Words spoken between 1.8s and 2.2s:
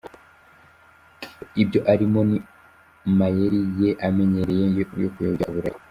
ari